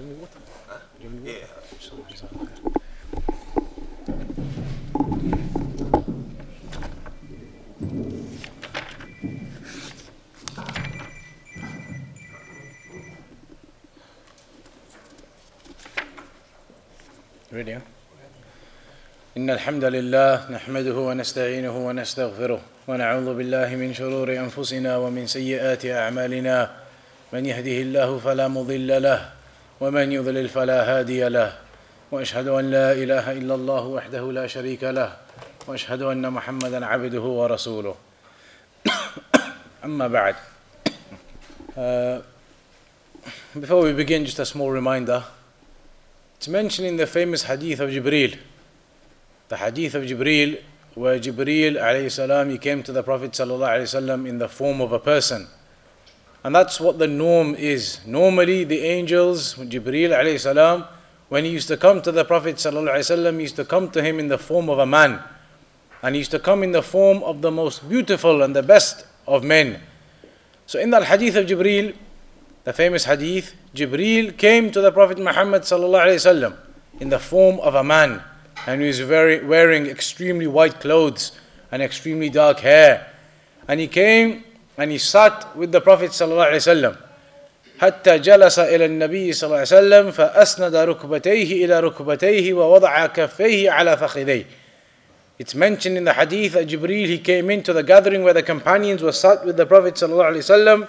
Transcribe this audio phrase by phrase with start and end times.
[0.00, 0.40] Do you have any water?
[0.96, 1.36] Do you have any
[2.32, 2.60] water?
[17.52, 17.80] Yeah.
[19.36, 26.70] إن الحمد لله نحمده ونستعينه ونستغفره ونعوذ بالله من شرور أنفسنا ومن سيئات أعمالنا
[27.32, 29.39] من يهده الله فلا مضل له
[29.80, 31.52] ومن يضلل فلا هادي له
[32.10, 35.16] وأشهد أن لا إله إلا الله وحده لا شريك له
[35.66, 37.94] وأشهد أن محمدا عبده ورسوله
[39.84, 40.34] أما بعد
[41.76, 42.20] Uh,
[43.54, 45.22] Before we begin, just a small reminder.
[46.36, 48.36] It's mentioned in the famous hadith of Jibreel.
[49.48, 50.60] The hadith of Jibreel,
[50.94, 54.80] where Jibreel alayhi salam, he came to the Prophet sallallahu alayhi wasallam in the form
[54.80, 55.46] of a person.
[56.42, 58.00] And that's what the norm is.
[58.06, 60.84] Normally, the angels, Jibreel alayhi salam,
[61.28, 63.90] when he used to come to the Prophet sallallahu alayhi wasallam, he used to come
[63.90, 65.22] to him in the form of a man.
[66.02, 69.06] And he used to come in the form of the most beautiful and the best
[69.26, 69.80] of men.
[70.66, 71.94] So in that hadith of Jibreel,
[72.64, 76.56] the famous hadith, Jibreel came to the Prophet Muhammad sallallahu alaihi wasallam
[77.00, 78.22] in the form of a man,
[78.66, 81.32] and he was very, wearing extremely white clothes
[81.70, 83.06] and extremely dark hair.
[83.68, 84.44] And he came
[84.79, 86.97] and he sat with the Prophet sallallahu alaihi wasallam.
[87.79, 93.97] حتى جلس إلى النبي صلى الله عليه وسلم فأسند ركبتيه إلى ركبتيه ووضع كفيه على
[93.97, 94.45] فخذيه.
[95.37, 99.03] It's mentioned in the hadith that Jibreel he came into the gathering where the companions
[99.03, 100.87] were sat with the Prophet sallallahu alaihi wasallam,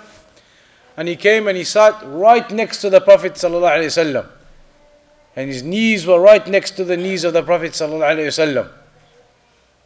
[0.97, 4.29] and he came and he sat right next to the Prophet sallallahu alaihi wasallam,
[5.35, 8.69] and his knees were right next to the knees of the Prophet sallallahu alaihi wasallam,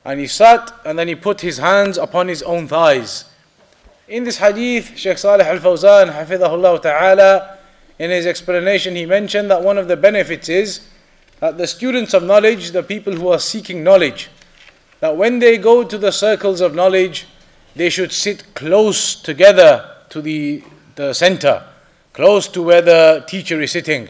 [0.05, 3.25] and he sat and then he put his hands upon his own thighs.
[4.08, 7.58] In this hadith, Sheikh Salih Al Fawzan, hafidhahullah ta'ala,
[7.98, 10.88] in his explanation, he mentioned that one of the benefits is
[11.40, 14.30] that the students of knowledge, the people who are seeking knowledge,
[15.00, 17.26] that when they go to the circles of knowledge,
[17.76, 20.64] they should sit close together to the,
[20.96, 21.64] the center,
[22.14, 24.10] close to where the teacher is sitting,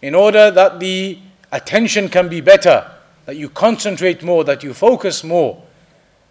[0.00, 1.18] in order that the
[1.52, 2.90] attention can be better,
[3.26, 5.62] that you concentrate more, that you focus more.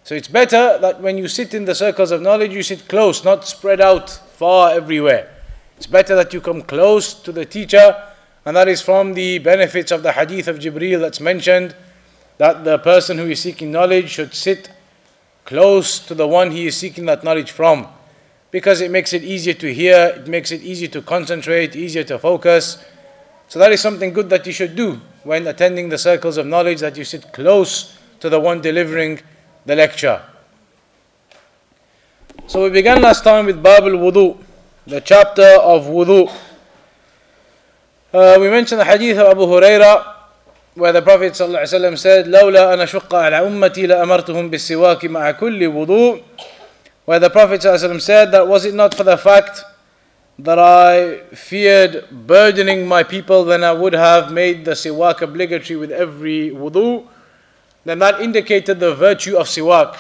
[0.06, 3.24] So it's better that when you sit in the circles of knowledge, you sit close,
[3.24, 5.34] not spread out far everywhere.
[5.78, 8.04] It's better that you come close to the teacher,
[8.46, 11.76] and that is from the benefits of the hadith of Jibreel that's mentioned
[12.38, 14.70] that the person who is seeking knowledge should sit
[15.44, 17.88] close to the one he is seeking that knowledge from
[18.52, 22.20] because it makes it easier to hear, it makes it easier to concentrate, easier to
[22.20, 22.78] focus.
[23.48, 26.80] So that is something good that you should do when attending the circles of knowledge
[26.82, 29.20] that you sit close to the one delivering
[29.67, 30.23] the lecture.
[32.47, 34.37] So we began last time with Bab al-Wudu,
[34.87, 36.29] the chapter of wudu.
[38.13, 40.15] Uh, we mentioned the hadith of Abu Hurairah
[40.75, 46.23] where the Prophet ﷺ said, لولا أن أشق على أمتي لأمرتهم بالسواك مع كل وضوء
[47.07, 49.63] where the Prophet ﷺ said that was it not for the fact
[50.39, 55.93] that I feared burdening my people then I would have made the siwak obligatory with
[55.93, 57.07] every wudu
[57.86, 59.98] then that indicated the virtue of siwak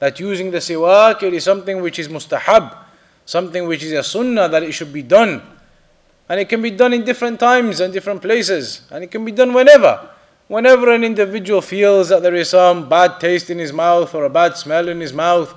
[0.00, 2.76] that using the siwak it is something which is mustahab
[3.24, 5.40] something which is a sunnah that it should be done
[6.30, 8.82] and it can be done in different times and different places.
[8.92, 10.08] And it can be done whenever.
[10.46, 14.30] Whenever an individual feels that there is some bad taste in his mouth or a
[14.30, 15.52] bad smell in his mouth,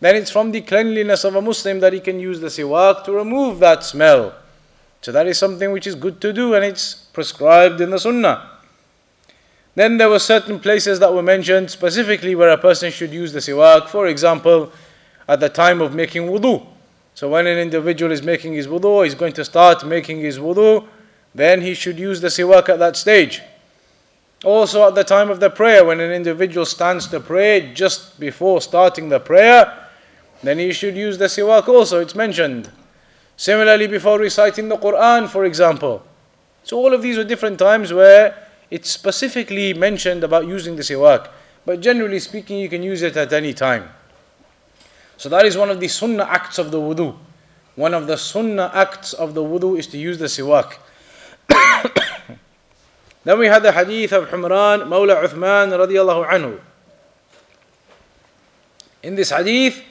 [0.00, 3.12] then it's from the cleanliness of a Muslim that he can use the siwak to
[3.12, 4.34] remove that smell.
[5.00, 8.50] So that is something which is good to do and it's prescribed in the sunnah.
[9.76, 13.40] Then there were certain places that were mentioned specifically where a person should use the
[13.40, 13.88] siwak.
[13.88, 14.72] For example,
[15.28, 16.66] at the time of making wudu.
[17.14, 20.88] So when an individual is making his wudu, he's going to start making his wudu,
[21.34, 23.42] then he should use the siwak at that stage.
[24.44, 28.62] Also at the time of the prayer, when an individual stands to pray just before
[28.62, 29.88] starting the prayer,
[30.42, 32.70] then he should use the siwak also, it's mentioned.
[33.36, 36.02] Similarly, before reciting the Quran, for example.
[36.64, 41.28] So all of these are different times where it's specifically mentioned about using the siwak.
[41.64, 43.90] But generally speaking, you can use it at any time.
[45.16, 47.16] So that is one of the sunnah acts of the wudu.
[47.74, 50.76] One of the sunnah acts of the wudu is to use the siwak.
[53.24, 56.60] then we had the hadith of Humran, Mawla Uthman radiallahu anhu.
[59.02, 59.82] In this hadith,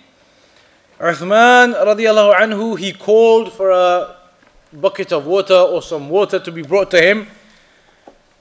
[0.99, 4.15] Uthman radiallahu anhu, he called for a
[4.73, 7.27] bucket of water or some water to be brought to him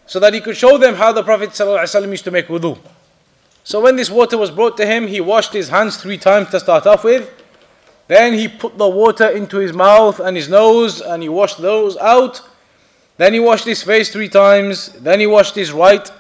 [0.07, 2.79] so that he could show them how the Prophet ﷺ used to make wudu.
[3.63, 6.61] So when this water was brought to him, he washed his hands three times to
[6.61, 7.31] start off with.
[8.09, 11.97] Then he put the water into his mouth and his nose and he washed those
[11.97, 12.43] out.
[13.17, 14.89] Then he washed his face three times.
[14.89, 16.11] Then he washed his right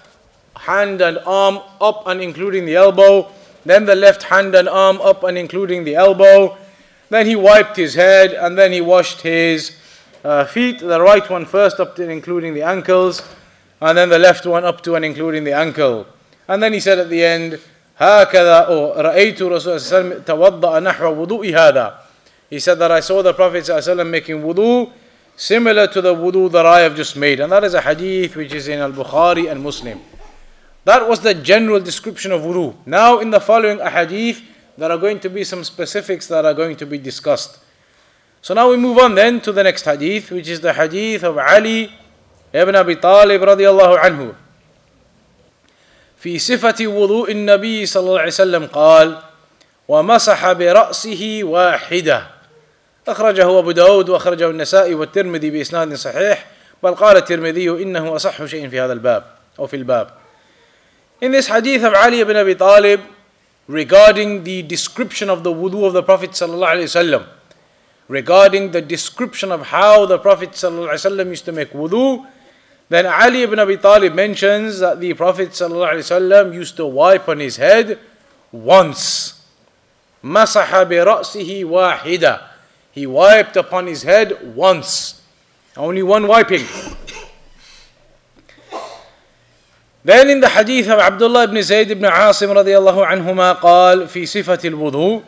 [0.56, 3.30] hand and arm up and including the elbow.
[3.66, 6.56] Then the left hand and arm up and including the elbow.
[7.10, 9.76] Then he wiped his head and then he washed his
[10.24, 10.78] uh, feet.
[10.78, 13.22] The right one first up to including the ankles
[13.83, 16.05] And then the left one up to and including the ankle.
[16.47, 17.59] And then he said at the end,
[17.99, 21.93] هكذا أو رأيت رسول الله توضأ نحو وضوء هذا.
[22.49, 24.91] He said that I saw the Prophet ﷺ making wudu
[25.35, 27.39] similar to the wudu that I have just made.
[27.39, 29.99] And that is a hadith which is in Al Bukhari and Muslim.
[30.85, 32.75] That was the general description of wudu.
[32.85, 34.41] Now, in the following hadith,
[34.77, 37.59] there are going to be some specifics that are going to be discussed.
[38.41, 41.37] So now we move on then to the next hadith, which is the hadith of
[41.37, 41.91] Ali
[42.54, 44.34] ibn Abi Talib radiallahu anhu.
[46.24, 49.18] في صفة وضوء النبي صلى الله عليه وسلم قال
[49.88, 52.26] ومسح برأسه واحدة
[53.08, 56.46] أخرجه أبو داود وأخرجه النسائي والترمذي بإسناد صحيح
[56.82, 59.24] بل قال الترمذي إنه أصح شيء في هذا الباب
[59.58, 60.08] أو في الباب
[61.20, 63.00] In this hadith of Ali ibn Abi Talib
[63.68, 67.22] regarding the description of the wudu of the Prophet sallallahu alaihi wasallam
[68.08, 72.24] regarding the description of how the Prophet sallallahu alaihi wasallam used to make wudu
[72.89, 77.29] then Ali ibn Abi Talib mentions that the Prophet sallallahu alaihi wasallam used to wipe
[77.29, 77.99] on his head
[78.51, 79.35] once
[80.23, 82.39] مسح برأسه واحدة
[82.91, 85.21] He wiped upon his head once.
[85.77, 86.65] Only one wiping.
[90.03, 94.59] Then in the hadith of Abdullah ibn Zayd ibn Asim radiallahu anhuma قال في صفة
[94.67, 95.23] الوضوء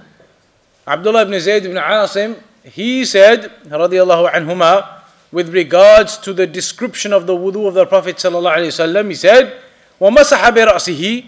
[0.88, 4.95] Abdullah ibn Zayd ibn Asim he said radiallahu anhuma
[5.32, 9.16] with regards to the description of the wudu of the Prophet sallallahu alaihi wasallam he
[9.16, 9.54] said
[10.02, 11.26] ومسح برأسه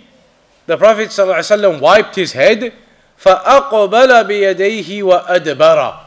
[0.68, 2.74] the Prophet sallallahu alaihi wasallam wiped his head
[3.18, 6.00] فأقبل بيديه وأدبر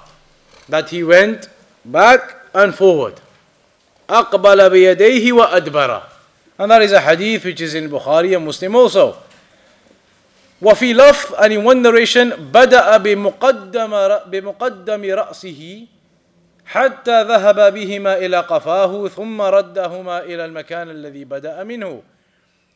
[0.69, 1.49] that he went
[1.85, 3.15] back and forward.
[4.09, 6.03] أقبل بيديه وأدبر.
[6.59, 9.17] And that is a hadith which is in Bukhari and Muslim also.
[10.63, 13.93] وفي لفظ and in one narration بدأ بمقدم
[14.27, 15.87] بمقدم رأسه
[16.71, 22.03] حتى ذهب بهما إلى قفاه ثم ردهما إلى المكان الذي بدأ منه.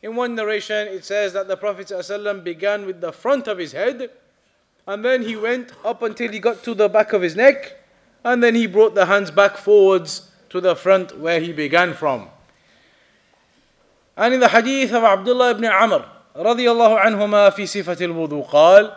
[0.01, 3.73] In one narration it says that the Prophet ﷺ began with the front of his
[3.73, 4.09] head
[4.87, 7.77] and then he went up until he got to the back of his neck
[8.23, 12.29] and then he brought the hands back forwards to the front where he began from.
[14.17, 16.05] And in the hadith of Abdullah ibn Amr
[16.35, 18.91] رضي الله عنهما في صفة الوضوء قال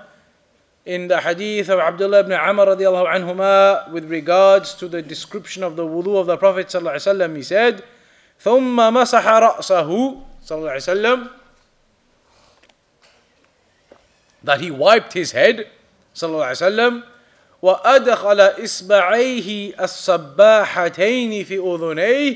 [0.90, 5.76] in the hadith of Abdullah ibn Amr الله عنهما with regards to the description of
[5.76, 7.84] the wudu of the Prophet الله عليه وسلم he said
[8.40, 10.18] ثم مسح رأسه
[10.50, 11.30] وسلم
[14.44, 15.68] that he wiped his head
[16.18, 17.04] وسلم
[17.62, 22.36] وأدخل إصبعيه السباحتين في أذنيه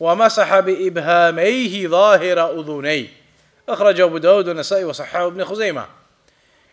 [0.00, 3.06] ومسح بإبهاميه ظاهر أذنيه
[3.68, 5.86] أخرج أبو داود والنسائي وصححه ابن خزيمة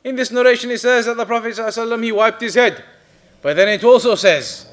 [0.04, 2.84] In this narration it says that the Prophet ﷺ, he wiped his head.
[3.42, 4.68] But then it also says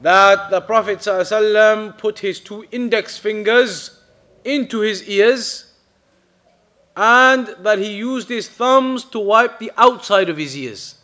[0.00, 4.00] that the Prophet ﷺ put his two index fingers
[4.44, 5.72] into his ears
[6.96, 10.96] and that he used his thumbs to wipe the outside of his ears.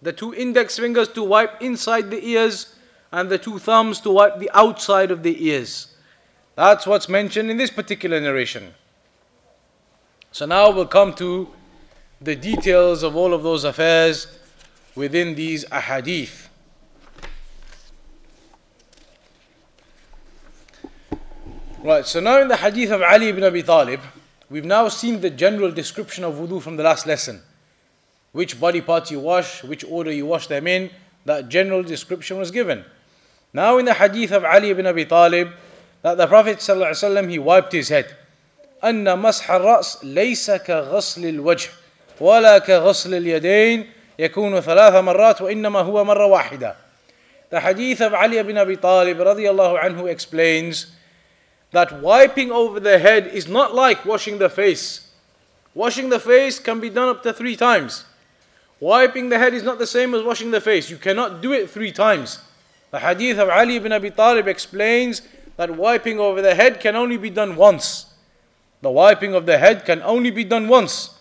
[0.00, 2.74] the two index fingers to wipe inside the ears,
[3.10, 5.94] and the two thumbs to wipe the outside of the ears.
[6.56, 8.74] That's what's mentioned in this particular narration.
[10.30, 11.48] So now we'll come to
[12.21, 14.27] the details of all of those affairs
[14.95, 16.47] within these ahadith.
[21.83, 23.99] Right, so now in the hadith of Ali ibn Abi Talib,
[24.49, 27.41] we've now seen the general description of wudu from the last lesson
[28.33, 30.89] which body parts you wash, which order you wash them in.
[31.25, 32.83] That general description was given.
[33.53, 35.51] Now in the hadith of Ali ibn Abi Talib,
[36.01, 38.13] that the Prophet ﷺ, he wiped his head.
[38.83, 41.69] أن مسح الرأس ليس كغسل الوجه
[42.19, 46.75] ولا كغسل اليدين يكون ثلاث مرات وإنما هو مرة واحدة.
[47.49, 50.87] The hadith of Ali ibn Abi Talib radiallahu anhu explains
[51.71, 55.11] that wiping over the head is not like washing the face.
[55.75, 58.05] Washing the face can be done up to three times.
[58.79, 60.89] Wiping the head is not the same as washing the face.
[60.89, 62.39] You cannot do it three times.
[62.91, 65.21] The hadith of Ali ibn Abi Talib explains
[65.57, 68.13] that wiping over the head can only be done once.
[68.81, 71.16] The wiping of the head can only be done once.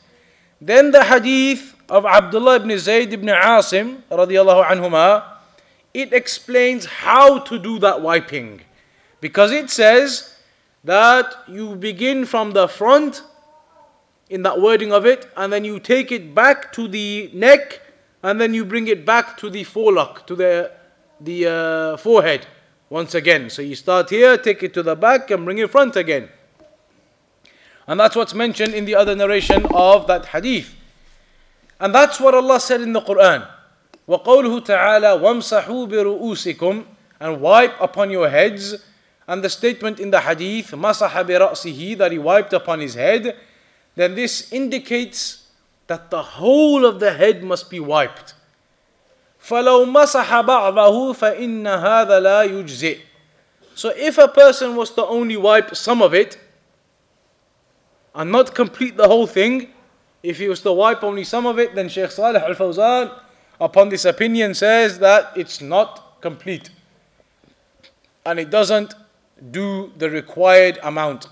[0.60, 5.24] Then the hadith of Abdullah ibn Zayd ibn Asim radiallahu anhuma,
[5.94, 8.62] it explains how to do that wiping.
[9.22, 10.36] Because it says
[10.84, 13.24] that you begin from the front
[14.30, 17.82] in that wording of it, and then you take it back to the neck,
[18.24, 20.72] and then you bring it back to the forelock, to the,
[21.22, 22.46] the uh, forehead,
[22.90, 23.50] once again.
[23.50, 26.30] So you start here, take it to the back, and bring it front again.
[27.87, 30.75] And that's what's mentioned in the other narration of that hadith.
[31.81, 33.47] And that's what Allah said in the Quran.
[34.09, 36.85] وقوله تعالى وامسحوا برؤوسكم
[37.21, 38.75] and wipe upon your heads
[39.29, 43.37] and the statement in the hadith مسح برأسه that he wiped upon his head
[43.95, 45.47] then this indicates
[45.87, 48.35] that the whole of the head must be wiped
[49.41, 52.99] فلو مسح بعضه فإن هذا لا يجزئ
[53.75, 56.39] so if a person was to only wipe some of it
[58.17, 59.69] and not complete the whole thing
[60.23, 63.13] if he was to wipe only some of it then Shaykh Salih al-Fawzan
[63.61, 66.71] upon this opinion says that it's not complete
[68.25, 68.95] and it doesn't
[69.51, 71.27] do the required amount.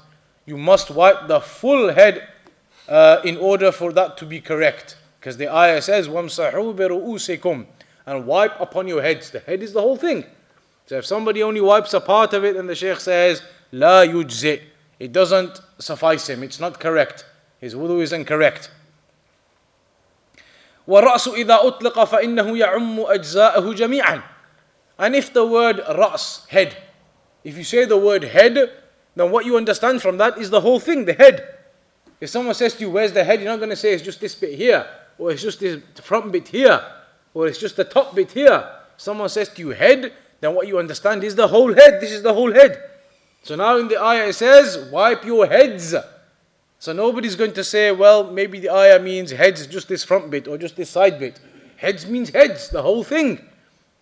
[0.47, 2.27] You must wipe the full head
[2.89, 4.97] uh, in order for that to be correct.
[5.19, 7.67] Because the ayah says, وَامْسَحُوا بِرُؤُوسِكُمْ
[8.07, 9.31] And wipe upon your heads.
[9.31, 10.25] The head is the whole thing.
[10.87, 13.43] So if somebody only wipes a part of it, then the Shaykh says,
[13.73, 14.63] لا يجزئ.
[14.99, 16.43] It doesn't suffice him.
[16.43, 17.25] It's not correct.
[17.61, 18.71] His wudu is incorrect.
[20.89, 24.23] والرأس إذا أطلق فإنه يعم أجزاءه جميعا
[25.01, 26.77] and if the word ras, head,
[27.43, 28.71] if you say the word head,
[29.17, 31.57] then what you understand from that is the whole thing, the head.
[32.21, 33.41] If someone says to you, Where's the head?
[33.41, 36.31] You're not going to say it's just this bit here, or it's just this front
[36.31, 36.85] bit here,
[37.33, 38.63] or it's just the top bit here.
[38.99, 41.99] Someone says to you, Head, then what you understand is the whole head.
[42.03, 42.91] This is the whole head.
[43.46, 45.94] So now in the ayah it says, Wipe your heads.
[46.80, 50.48] So nobody's going to say, Well, maybe the ayah means heads, just this front bit,
[50.48, 51.40] or just this side bit.
[51.78, 53.40] Heads means heads, the whole thing.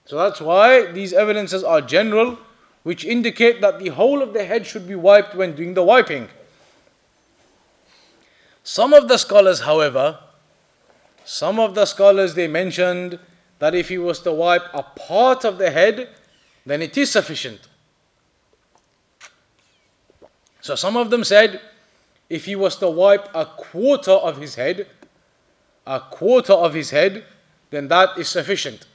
[0.06, 2.40] So that's why these evidences are general,
[2.84, 6.30] which indicate that the whole of the head should be wiped when doing the wiping.
[8.64, 10.20] Some of the scholars, however,
[11.26, 13.20] some of the scholars they mentioned
[13.60, 16.08] that if he was to wipe a part of the head,
[16.66, 17.68] then it is sufficient.
[20.63, 21.61] So some of them said
[22.29, 24.87] if he was to wipe a quarter of his head,
[25.87, 27.25] a quarter of his head,
[27.71, 28.87] then that is sufficient.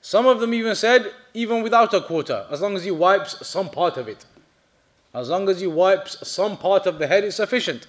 [0.00, 3.68] Some of them even said, even without a quarter, as long as he wipes some
[3.68, 4.24] part of it.
[5.14, 7.86] As long as he wipes some part of the head is sufficient.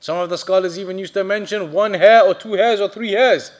[0.00, 3.12] Some of the scholars even used to mention one hair or two hairs or three
[3.12, 3.50] hairs.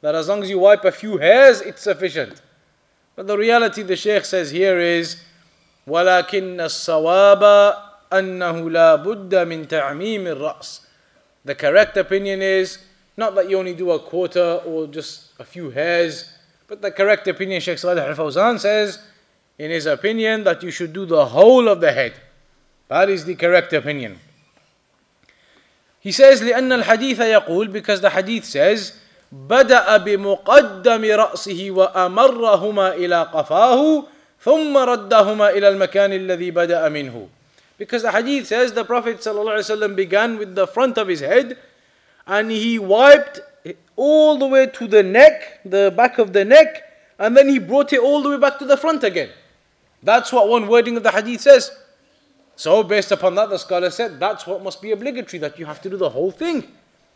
[0.00, 2.40] That as long as you wipe a few hairs, it's sufficient.
[3.14, 5.22] But the reality the Shaykh says here is,
[5.86, 7.76] ولكن الصواب
[8.13, 10.81] أنه لا بد من تعميم الرأس.
[11.45, 12.77] The correct opinion is
[13.17, 16.25] not that you only do a quarter or just a few hairs
[16.71, 18.97] but the correct opinion, Sheikh Salih al Fawzan says,
[19.59, 22.13] in his opinion, that you should do the whole of the head.
[22.87, 24.21] That is the correct opinion.
[25.99, 28.97] He says, لأن الحديث يقول, because the hadith says,
[29.33, 34.05] بدأ بمقدم رأسه وأمرهما إلى قفاه
[34.39, 37.27] ثم ردهما إلى المكان الذي بدأ منه.
[37.81, 41.57] Because the hadith says the Prophet ﷺ began with the front of his head
[42.27, 43.39] and he wiped
[43.95, 46.83] all the way to the neck, the back of the neck,
[47.17, 49.31] and then he brought it all the way back to the front again.
[50.03, 51.71] That's what one wording of the hadith says.
[52.55, 55.81] So, based upon that, the scholar said that's what must be obligatory, that you have
[55.81, 56.67] to do the whole thing.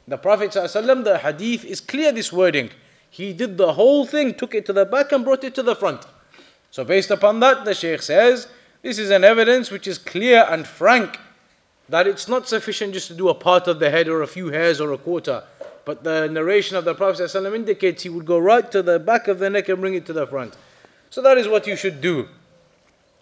[0.07, 2.71] The Prophet, ﷺ, the hadith is clear, this wording.
[3.11, 5.75] He did the whole thing, took it to the back and brought it to the
[5.75, 6.07] front.
[6.71, 8.47] So, based upon that, the Shaykh says
[8.85, 11.17] this is an evidence which is clear and frank
[11.89, 14.49] that it's not sufficient just to do a part of the head or a few
[14.49, 15.43] hairs or a quarter.
[15.85, 19.27] But the narration of the Prophet ﷺ indicates he would go right to the back
[19.27, 20.55] of the neck and bring it to the front.
[21.09, 22.27] So that is what you should do.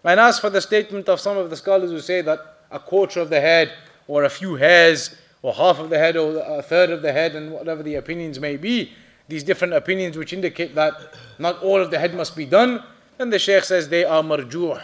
[0.03, 2.39] And as for the statement of some of the scholars who say that
[2.69, 3.71] a quarter of the head,
[4.09, 7.37] or a few hairs, or half of the head, or a third of the head,
[7.37, 8.91] and whatever the opinions may be,
[9.29, 10.93] these different opinions which indicate that
[11.39, 12.83] not all of the head must be done,
[13.17, 14.81] then the Shaykh says they are marjuh.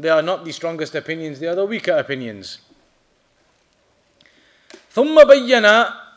[0.00, 2.58] They are not the strongest opinions, they are the weaker opinions.
[4.92, 5.66] ثم بين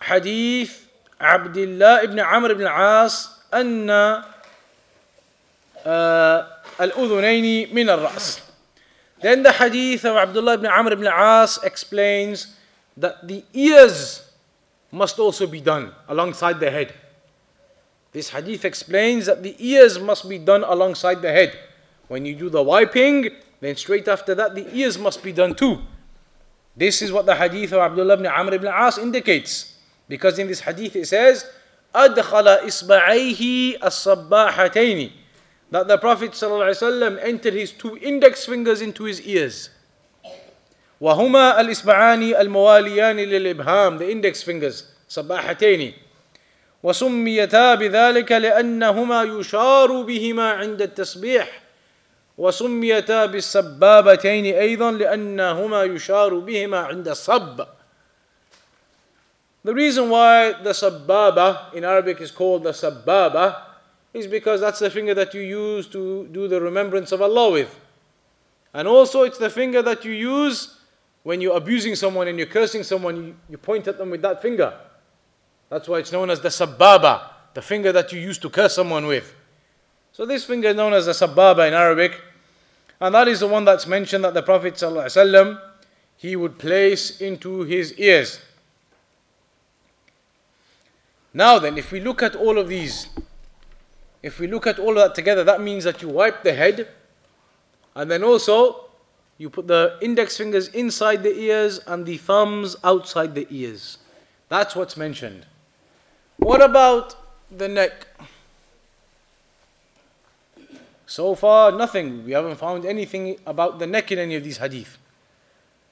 [0.01, 0.71] حديث
[1.21, 3.89] عبد الله بن عمرو بن العاص أن
[6.79, 8.41] الأذنين من الرأس
[9.21, 12.55] Then the hadith of Abdullah ibn Amr ibn al-As explains
[12.95, 14.31] that the ears
[14.91, 16.93] must also be done alongside the head.
[18.13, 21.57] This hadith explains that the ears must be done alongside the head.
[22.07, 23.29] When you do the wiping,
[23.63, 25.81] then straight after that the ears must be done too.
[26.75, 29.75] This is what the hadith of Abdullah ibn Amr ibn al-As indicates.
[30.07, 31.45] Because in this hadith it says,
[31.93, 35.11] أدخل إصبعيه الصباحتين
[35.71, 39.69] that the Prophet ﷺ entered his two index fingers into his ears.
[41.01, 45.93] وهما الإصبعان المواليان للإبهام the index fingers صباحتين
[46.83, 51.61] وسميتا بذلك لأنهما يشار بهما عند التسبيح
[52.37, 57.67] وسميتا بالسبابتين أيضا لأنهما يشار بهما عند الصب
[59.65, 63.61] The reason why the sababa in Arabic is called the sababa
[64.13, 67.77] is because that's the finger that you use to do the remembrance of Allah with.
[68.73, 70.77] And also it's the finger that you use
[71.23, 74.41] when you're abusing someone and you're cursing someone, you, you point at them with that
[74.41, 74.73] finger.
[75.69, 79.05] That's why it's known as the sababa, the finger that you use to curse someone
[79.05, 79.35] with.
[80.14, 82.22] So this finger is known as the sababa in Arabic.
[83.00, 85.60] And that is the one that's mentioned that the Prophet ﷺ,
[86.16, 88.40] he would place into his ears.
[91.34, 93.08] Now then, if we look at all of these,
[94.22, 96.86] if we look at all of that together, that means that you wipe the head,
[97.96, 98.84] and then also
[99.36, 103.98] you put the index fingers inside the ears and the thumbs outside the ears.
[104.48, 105.44] That's what's mentioned.
[106.36, 107.16] What about
[107.50, 108.06] the neck?
[111.06, 112.24] So far, nothing.
[112.24, 114.98] We haven't found anything about the neck in any of these hadith.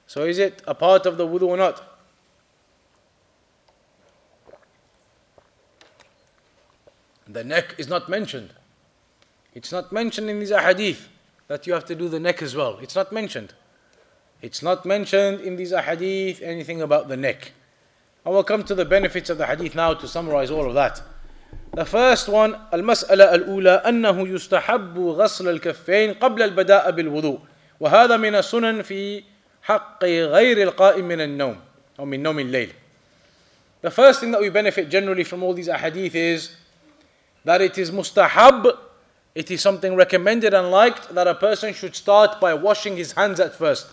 [0.07, 1.81] So is it a part of the wudu or not?
[7.27, 8.53] The neck is not mentioned.
[9.53, 11.07] It's not mentioned in these ahadith
[11.47, 12.79] that you have to do the neck as well.
[12.81, 13.53] It's not mentioned.
[14.41, 17.53] It's not mentioned in these ahadith anything about the neck.
[18.25, 21.01] I will come to the benefits of the hadith now to summarize all of that.
[21.74, 27.40] The first one المسألة الأولى أنه يستحب غسل الكفين قبل البداء بالوضوء
[27.80, 29.22] وهذا من السنن في
[29.62, 31.60] حق غير القائم من النوم
[31.98, 32.72] أو من نوم الليل.
[33.82, 36.56] The first thing that we benefit generally from all these ahadith is
[37.44, 38.76] that it is mustahab,
[39.34, 43.38] it is something recommended and liked that a person should start by washing his hands
[43.38, 43.86] at first.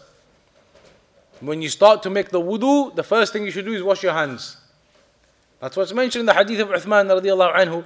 [1.40, 4.02] When you start to make the wudu, the first thing you should do is wash
[4.02, 4.58] your hands.
[5.61, 7.85] That's what's mentioned in the hadith of Uthman radiallahu anhu,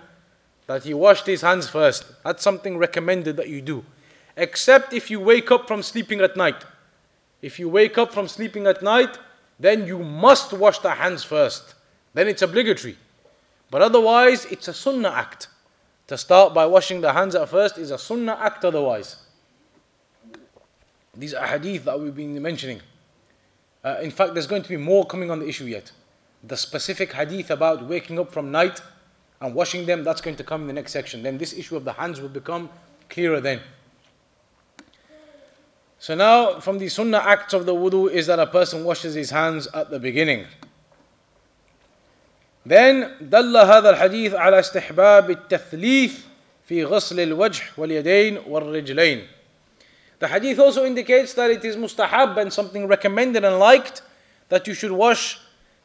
[0.66, 2.04] that he washed his hands first.
[2.24, 3.84] That's something recommended that you do.
[4.36, 6.64] Except if you wake up from sleeping at night.
[7.42, 9.18] If you wake up from sleeping at night,
[9.60, 11.74] then you must wash the hands first.
[12.14, 12.96] Then it's obligatory.
[13.70, 15.48] But otherwise, it's a sunnah act.
[16.08, 19.16] To start by washing the hands at first is a sunnah act otherwise.
[21.16, 22.80] These are hadith that we've been mentioning.
[23.82, 25.92] Uh, in fact, there's going to be more coming on the issue yet
[26.43, 28.81] The specific hadith about waking up from night
[29.41, 31.23] and washing them, that's going to come in the next section.
[31.23, 32.69] Then this issue of the hands will become
[33.09, 33.61] clearer then.
[35.99, 39.31] So now, from the sunnah acts of the wudu is that a person washes his
[39.31, 40.45] hands at the beginning.
[42.65, 46.19] Then دل هذا الحديث على استحباب التثليث
[46.69, 49.27] في غسل الوجه واليدين والرجلين.
[50.19, 54.01] The hadith also indicates that it is mustahab and something recommended and liked
[54.49, 55.39] that you should wash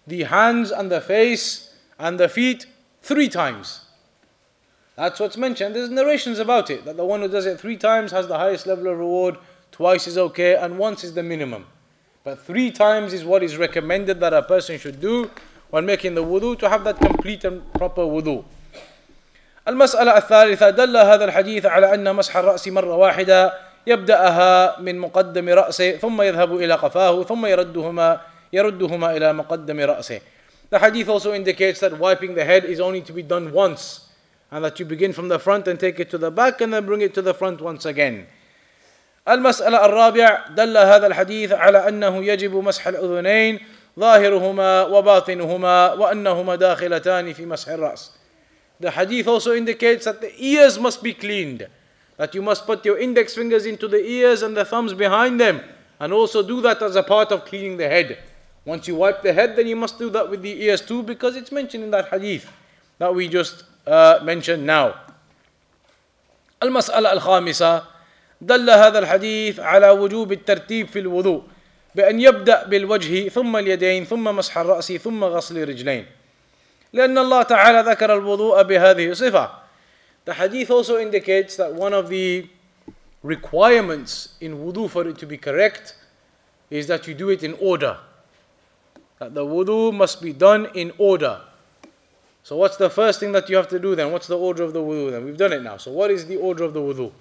[0.08, 2.66] the hands and the face and the feet
[3.02, 3.80] three times.
[4.96, 5.74] That's what's mentioned.
[5.74, 8.66] There's narrations about it that the one who does it three times has the highest
[8.66, 9.36] level of reward,
[9.72, 11.66] twice is okay, and once is the minimum.
[12.22, 15.30] But three times is what is recommended that a person should do
[15.70, 18.44] when making the wudu to have that complete and proper wudu.
[19.68, 23.52] المسألة الثالثة دل هذا الحديث على أن مسح الرأس مرة واحدة
[23.86, 28.20] يبدأها من مقدم رأسه ثم يذهب إلى قفاه ثم يردهما
[28.52, 30.20] يردهما إلى مقدم رأسه.
[30.70, 34.08] The hadith also indicates that wiping the head is only to be done once
[34.50, 36.86] and that you begin from the front and take it to the back and then
[36.86, 38.26] bring it to the front once again.
[39.28, 43.60] المسألة الرابعة دل هذا الحديث على أنه يجب مسح الأذنين
[43.98, 48.10] ظاهرهما وباطنهما وأنهما داخلتان في مسح الرأس.
[48.80, 51.66] The hadith also indicates that the ears must be cleaned.
[52.16, 55.62] That you must put your index fingers into the ears and the thumbs behind them.
[56.00, 58.18] And also do that as a part of cleaning the head.
[58.64, 61.36] Once you wipe the head, then you must do that with the ears too, because
[61.36, 62.50] it's mentioned in that hadith
[62.98, 64.94] that we just uh, mentioned now.
[66.62, 67.82] المسألة الخامسة
[68.40, 71.42] دل هذا الحديث على وجوب الترتيب في الوضوء
[71.94, 76.06] بأن يبدأ بالوجه ثم اليدين ثم مسح الرأس ثم غسل الرجلين
[76.92, 79.50] لأن الله تعالى ذكر الوضوء بهذه الصفة
[80.24, 82.46] The hadith also indicates that one of the
[83.22, 85.96] requirements in wudu for it to be correct
[86.70, 87.98] is that you do it in order.
[89.19, 91.41] That the wudu must be done in order.
[92.43, 94.11] So what's the first thing that you have to do then?
[94.11, 95.25] What's the order of the wudu then?
[95.25, 95.77] We've done it now.
[95.77, 97.11] So what is the order of the wudu?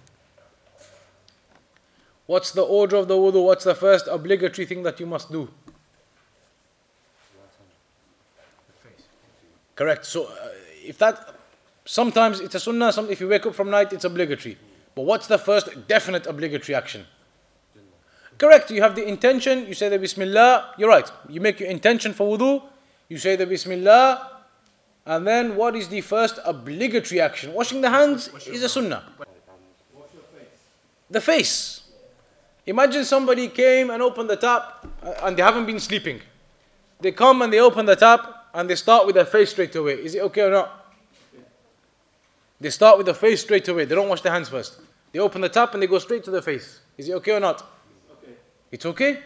[2.27, 3.45] What's the order of the wudu?
[3.45, 5.49] What's the first obligatory thing that you must do?
[9.75, 10.05] Correct.
[10.05, 10.49] So uh,
[10.85, 11.35] if that
[11.85, 14.59] sometimes it's a sunnah, some, if you wake up from night, it's obligatory.
[14.95, 17.07] But what's the first definite obligatory action?
[18.39, 18.71] Correct.
[18.71, 21.11] You have the intention, you say the Bismillah, you're right.
[21.29, 22.63] You make your intention for wudu,
[23.09, 24.39] you say the Bismillah,
[25.07, 27.53] and then what is the first obligatory action?
[27.53, 29.03] Washing the hands is a sunnah.
[31.11, 31.83] The face.
[32.67, 34.87] Imagine somebody came and opened the tap
[35.23, 36.21] and they haven't been sleeping.
[37.01, 39.95] They come and they open the tap and they start with their face straight away.
[39.95, 40.95] Is it okay or not?
[42.61, 43.87] They start with the face straight away.
[43.87, 44.79] They don't wash their hands first.
[45.13, 46.81] They open the tap and they go straight to the face.
[46.99, 47.67] Is it okay or not?
[48.71, 49.21] It's okay?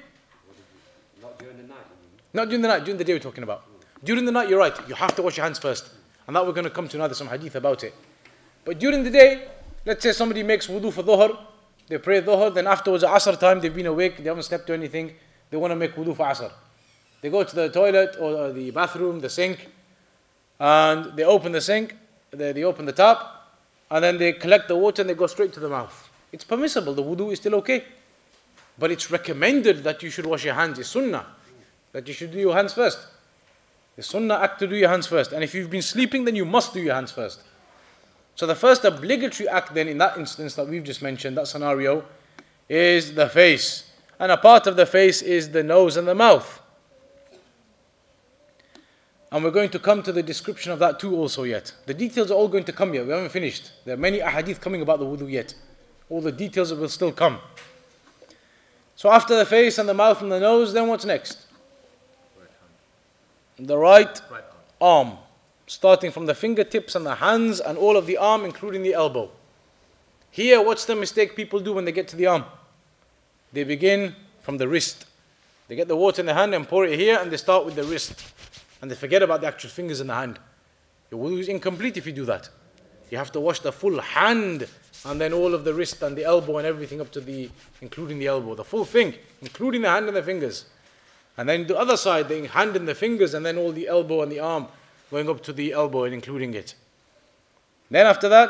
[1.21, 1.87] Not during the night.
[2.33, 3.65] Not during the night, during the day we're talking about.
[4.05, 4.77] During the night, you're right.
[4.89, 5.91] You have to wash your hands first.
[6.27, 7.95] And that we're going to come to another some hadith about it.
[8.65, 9.49] But during the day,
[9.85, 11.37] let's say somebody makes wudu for dhuhr.
[11.89, 12.55] They pray dhuhr.
[12.55, 14.19] Then afterwards, at asr time, they've been awake.
[14.19, 15.13] They haven't slept or anything.
[15.51, 16.51] They want to make wudu for asr.
[17.21, 19.69] They go to the toilet or the bathroom, the sink.
[20.59, 21.97] And they open the sink.
[22.31, 23.19] They, they open the tap.
[23.91, 26.11] And then they collect the water and they go straight to the mouth.
[26.33, 26.95] It's permissible.
[26.95, 27.85] The wudu is still okay.
[28.83, 30.77] But it's recommended that you should wash your hands.
[30.77, 31.25] It's sunnah.
[31.93, 32.99] That you should do your hands first.
[33.95, 35.31] The sunnah act to do your hands first.
[35.31, 37.43] And if you've been sleeping, then you must do your hands first.
[38.35, 42.05] So the first obligatory act then in that instance that we've just mentioned, that scenario,
[42.69, 43.89] is the face.
[44.19, 46.61] And a part of the face is the nose and the mouth.
[49.31, 51.73] And we're going to come to the description of that too also yet.
[51.87, 53.07] The details are all going to come yet.
[53.07, 53.71] We haven't finished.
[53.85, 55.55] There are many ahadith coming about the wudu yet.
[56.11, 57.39] All the details will still come.
[59.03, 61.47] So after the face and the mouth and the nose, then what's next?
[63.59, 64.45] The right Right
[64.81, 65.19] arm,
[65.67, 69.29] starting from the fingertips and the hands and all of the arm, including the elbow.
[70.31, 72.45] Here, what's the mistake people do when they get to the arm?
[73.53, 75.07] They begin from the wrist.
[75.67, 77.75] They get the water in the hand and pour it here, and they start with
[77.75, 78.25] the wrist.
[78.81, 80.39] And they forget about the actual fingers in the hand.
[81.11, 82.51] Your wudu is incomplete if you do that.
[83.13, 84.67] You have to wash the full hand
[85.05, 87.51] and then all of the wrist and the elbow and everything up to the,
[87.83, 90.65] including the elbow, the full thing, including the hand and the fingers.
[91.37, 94.23] And then the other side, the hand and the fingers, and then all the elbow
[94.23, 94.67] and the arm
[95.11, 96.75] going up to the elbow and including it.
[97.91, 98.49] Then after that,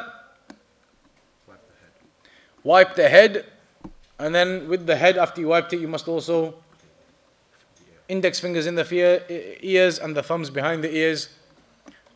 [1.48, 1.90] Wipe the head.
[2.62, 3.46] wipe the head,
[4.20, 6.55] and then with the head, after you wiped it, you must also
[8.09, 11.31] index fingers in the ears and the thumbs behind the ears.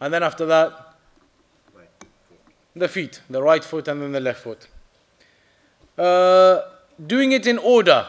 [0.00, 0.85] And then after that.
[2.76, 4.68] The feet, the right foot and then the left foot.
[5.98, 6.60] Uh,
[7.04, 8.06] doing it in order.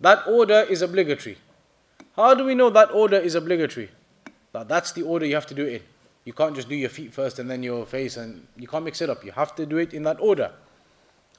[0.00, 1.38] That order is obligatory.
[2.16, 3.90] How do we know that order is obligatory?
[4.52, 5.82] That that's the order you have to do it in.
[6.24, 9.00] You can't just do your feet first and then your face and you can't mix
[9.00, 9.24] it up.
[9.24, 10.52] You have to do it in that order.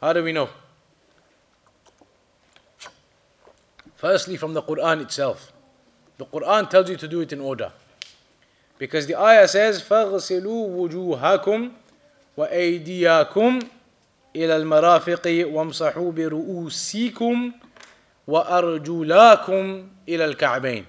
[0.01, 0.49] How do we know?
[3.95, 5.53] Firstly, from the Quran itself.
[6.17, 7.71] The Quran tells you to do it in order.
[8.78, 11.70] Because the ayah says, فَاغْسِلُوا وُجُوهَكُمْ
[12.38, 13.68] وَأَيْدِيَاكُمْ
[14.36, 17.52] إِلَى الْمَرَافِقِ وَامْسَحُوا بِرُؤُوسِكُمْ
[18.28, 20.84] وَأَرْجُلَاكُمْ إِلَى الْكَعْبَيْنِ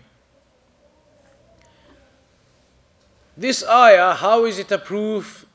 [3.35, 5.45] This ayah, how is it a proof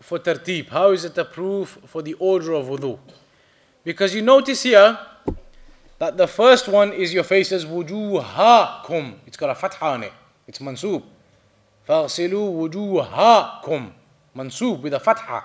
[0.00, 0.70] for tartib?
[0.70, 2.98] How is it a proof for the order of wudu?
[3.84, 4.98] Because you notice here
[5.98, 9.16] that the first one is your face as wujuhakum.
[9.26, 10.12] It's got a fatha on it.
[10.46, 11.02] It's mansub.
[11.87, 13.91] فاغسلوا وجوهكم
[14.35, 15.43] منصوب a fatha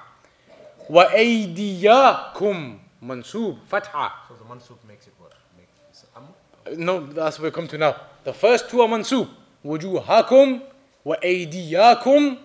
[0.91, 5.33] وأيدياكم منصوب fatha So the mansub makes it what?
[5.57, 9.29] Makes it no that's what we come to now the first two are mansub
[9.65, 10.61] وجوهكم
[11.05, 12.37] وأيدياكم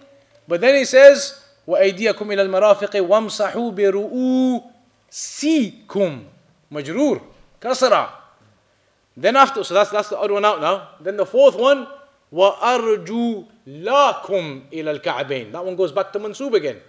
[0.48, 1.34] but then it says
[1.68, 4.64] وأيدياكم إلى المرافق وامسحوا برؤوسكم
[6.72, 7.22] مجرور
[7.62, 8.10] كسرة
[9.16, 11.88] then after so that's that's the odd one out now then the fourth one
[12.34, 16.80] وأرجو لكم إلى الكعبين that one goes back to mansub again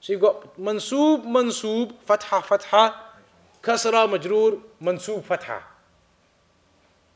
[0.00, 3.06] so you've got mansub mansub فتحة فتحة
[3.62, 5.62] كسرة مجرور منصوب فتحة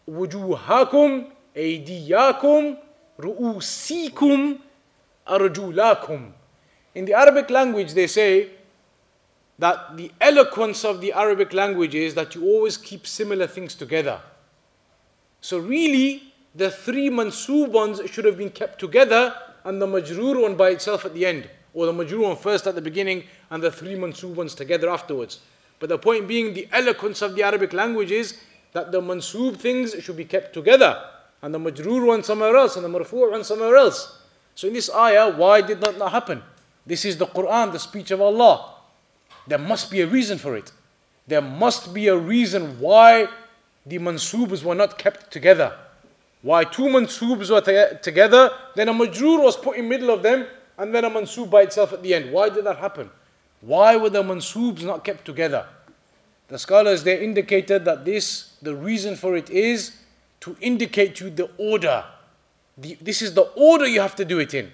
[0.09, 1.25] وجوهكم
[1.57, 2.77] أيدياكم
[3.21, 4.57] رؤوسكم
[5.29, 6.33] أرجلاكم
[6.97, 8.49] In the Arabic language they say
[9.61, 14.21] that the eloquence of the Arabic language is that you always keep similar things together.
[15.41, 19.35] So really the three mansoob ones should have been kept together
[19.65, 22.75] and the majroor one by itself at the end or the majroor one first at
[22.75, 25.41] the beginning and the three mansoob ones together afterwards.
[25.79, 28.39] But the point being the eloquence of the Arabic language is
[28.73, 31.03] that the mansoob things should be kept together
[31.43, 34.19] and the majroor one somewhere else and the marfu' one somewhere else.
[34.55, 36.43] So in this ayah, why did that not happen?
[36.85, 38.75] This is the Quran, the speech of Allah.
[39.47, 40.73] There must be a reason for it.
[41.27, 43.29] There must be a reason why
[43.87, 45.77] the mansoobs were not kept together.
[46.43, 50.47] Why two mansoobs were to- together, then a majroor was put in middle of them,
[50.79, 52.33] and then a mansoob by itself at the end.
[52.33, 53.11] Why did that happen?
[53.61, 55.67] Why were the mansoobs not kept together?
[56.49, 59.93] The scholars they indicated that this, the reason for it is
[60.41, 62.05] to indicate to you the order.
[62.79, 64.73] The, this is the order you have to do it in.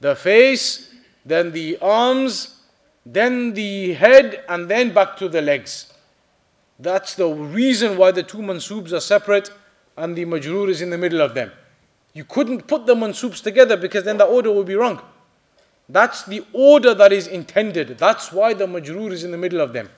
[0.00, 0.92] The face,
[1.24, 2.60] then the arms,
[3.06, 5.92] then the head, and then back to the legs.
[6.78, 9.50] That's the reason why the two mansubs are separate
[9.96, 11.50] and the majroor is in the middle of them.
[12.12, 15.00] You couldn't put the mansubs together because then the order would be wrong.
[15.88, 17.98] That's the order that is intended.
[17.98, 19.88] That's why the majroor is in the middle of them.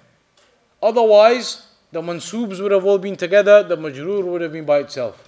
[0.83, 5.25] Otherwise, the mansubs would have all been together, the majroor would have been by itself.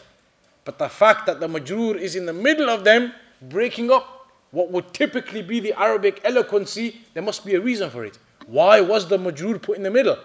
[0.65, 4.71] But the fact that the majroor is in the middle of them, breaking up what
[4.71, 8.19] would typically be the Arabic eloquency, there must be a reason for it.
[8.47, 10.19] Why was the majroor put in the middle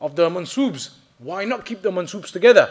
[0.00, 0.90] of the mansubs?
[1.18, 2.68] Why not keep the mansubs together?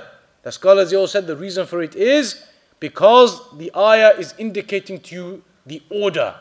[0.48, 2.42] The scholars all said the reason for it is
[2.80, 6.36] because the ayah is indicating to you the order.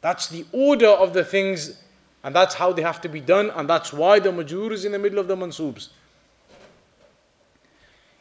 [0.00, 1.78] That's the order of the things,
[2.24, 4.92] and that's how they have to be done, and that's why the majroor is in
[4.92, 5.90] the middle of the mansubs.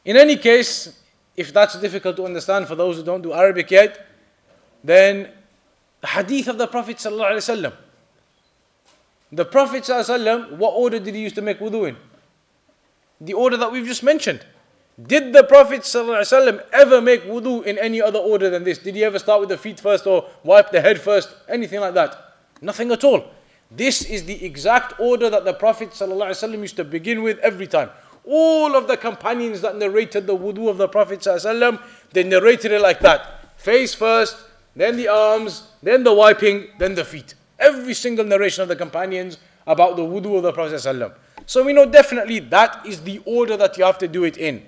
[0.03, 0.99] In any case,
[1.37, 4.05] if that's difficult to understand for those who don't do Arabic yet,
[4.83, 5.29] then
[6.01, 7.71] the hadith of the Prophet ﷺ.
[9.31, 9.87] The Prophet
[10.57, 11.95] what order did he use to make wudu in?
[13.21, 14.45] The order that we've just mentioned.
[15.02, 18.78] Did the Prophet ﷺ ever make wudu in any other order than this?
[18.78, 21.34] Did he ever start with the feet first or wipe the head first?
[21.48, 22.36] Anything like that?
[22.62, 23.26] Nothing at all.
[23.70, 27.90] This is the exact order that the Prophet ﷺ used to begin with every time.
[28.24, 31.78] All of the companions that narrated the wudu of the Prophet ﷺ,
[32.12, 33.58] they narrated it like that.
[33.58, 34.36] Face first,
[34.74, 37.34] then the arms, then the wiping, then the feet.
[37.58, 41.14] Every single narration of the companions about the wudu of the Prophet ﷺ.
[41.44, 44.64] So we know definitely that is the order that you have to do it in.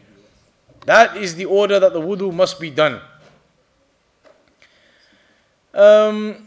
[0.86, 3.00] That is the order that the wudu must be done.
[5.74, 6.46] Um,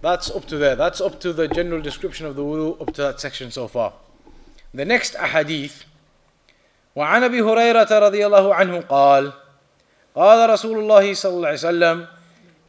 [0.00, 0.76] that's up to there.
[0.76, 3.94] That's up to the general description of the wudu, up to that section so far.
[4.74, 5.84] The next ahadith.
[6.96, 9.32] وعن ابي هريره رضي الله عنه قال
[10.14, 12.06] قال رسول الله صلى الله عليه وسلم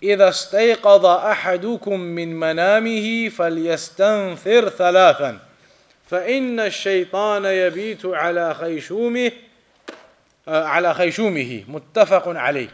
[0.04, 5.40] اذا استيقظ احدكم من منامه فليستنثر ثلاثا
[6.09, 9.33] فإن الشيطان يبيت على خيشومه
[10.49, 12.69] على خيشومه متفق عليه.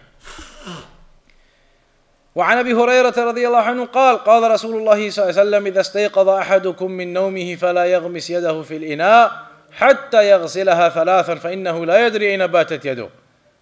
[2.34, 5.80] وعن أبي هريرة رضي الله عنه قال قال رسول الله صلى الله عليه وسلم إذا
[5.80, 9.32] استيقظ أحدكم من نومه فلا يغمس يده في الإناء
[9.72, 13.08] حتى يغسلها ثلاثا فإنه لا يدري أين باتت يده.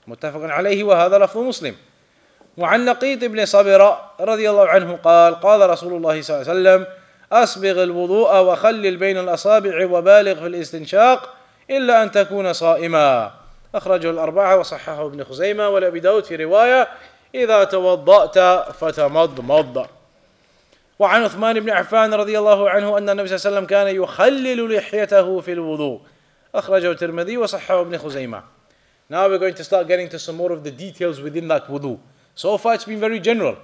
[0.07, 1.77] متفق عليه وهذا لفظ مسلم.
[2.57, 7.02] وعن لقيط بن صبر رضي الله عنه قال قال رسول الله صلى الله عليه وسلم
[7.33, 11.35] اسبغ الوضوء وخلل بين الأصابع وبالغ في الاستنشاق
[11.71, 13.33] إلا أن تكون صائما
[13.75, 16.89] أخرجه الأربعة وصححه ابن خزيمة ولأبي داود في رواية
[17.35, 18.39] إذا توضأت
[18.75, 19.87] فتمضمض
[20.99, 24.77] وعن عثمان بن عفان رضي الله عنه أن النبي صلى الله عليه وسلم كان يخلل
[24.77, 26.01] لحيته في الوضوء
[26.55, 28.43] أخرجه الترمذي وصححه ابن خزيمة
[29.11, 31.99] Now we're going to start getting to some more of the details within that wudu.
[32.35, 33.57] So far it's been very general.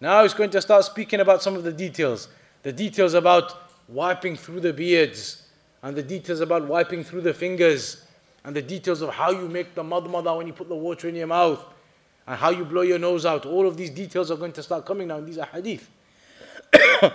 [0.00, 2.28] Now he's going to start speaking about some of the details.
[2.64, 3.54] The details about
[3.88, 5.42] wiping through the beards,
[5.82, 8.04] and the details about wiping through the fingers,
[8.42, 11.14] and the details of how you make the madmada when you put the water in
[11.14, 11.62] your mouth,
[12.26, 13.44] and how you blow your nose out.
[13.46, 15.82] All of these details are going to start coming now in these ahadith.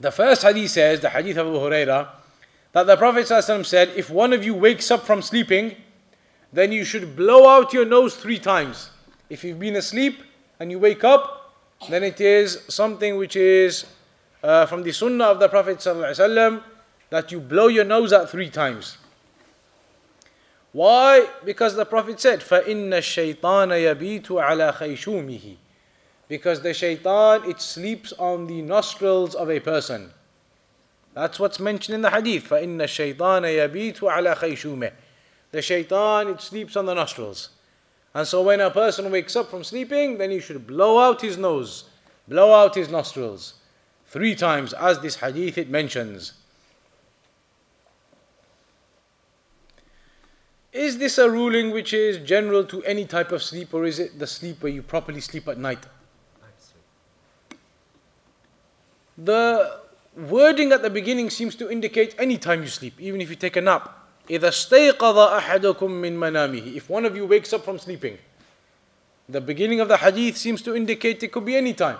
[0.00, 2.08] the first hadith says, the hadith of Abu
[2.72, 5.76] that the Prophet said, if one of you wakes up from sleeping,
[6.52, 8.90] then you should blow out your nose three times.
[9.30, 10.18] If you've been asleep
[10.58, 11.43] and you wake up,
[11.89, 13.85] then it is something which is
[14.43, 16.61] uh, from the sunnah of the Prophet ﷺ
[17.09, 18.97] that you blow your nose out three times.
[20.71, 21.27] Why?
[21.43, 25.55] Because the Prophet said, فَإِنَّ الشَّيْطَانَ يَبِيتُ عَلَى خَيْشُومِهِ
[26.27, 30.11] Because the shaitan, it sleeps on the nostrils of a person.
[31.15, 32.49] That's what's mentioned in the hadith.
[32.49, 34.91] فَإِنَّ الشَّيْطَانَ يَبِيتُ عَلَى خَيْشُومِهِ
[35.51, 37.49] The shaitan, it sleeps on the nostrils.
[38.14, 41.36] And so when a person wakes up from sleeping, then he should blow out his
[41.36, 41.84] nose,
[42.28, 43.54] blow out his nostrils.
[44.06, 46.34] Three times, as this hadith it mentions.
[50.72, 54.18] Is this a ruling which is general to any type of sleep, or is it
[54.18, 55.86] the sleep where you properly sleep at night?
[59.16, 59.80] The
[60.16, 63.56] wording at the beginning seems to indicate any time you sleep, even if you take
[63.56, 64.03] a nap.
[64.29, 68.17] إذا استيقظ أحدكم من منامه If one of you wakes up from sleeping.
[69.27, 71.97] The beginning of the hadith seems to indicate it could be any time,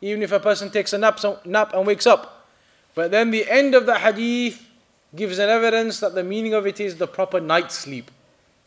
[0.00, 2.46] even if a person takes a nap, nap and wakes up.
[2.94, 4.68] But then the end of the hadith
[5.14, 8.10] gives an evidence that the meaning of it is the proper night sleep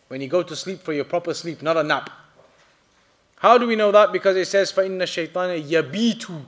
[0.07, 2.09] when you go to sleep for your proper sleep, not a nap.
[3.37, 4.11] How do we know that?
[4.13, 6.41] Because it says, فَإِنَّ الشَّيْطَانَ يَبِيتُ